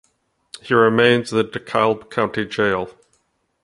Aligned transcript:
He 0.63 0.73
remains 0.73 1.31
in 1.31 1.37
the 1.37 1.43
DeKalb 1.43 2.09
County 2.09 2.43
jail. 2.43 2.89